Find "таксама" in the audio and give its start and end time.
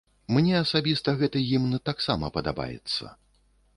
1.91-2.33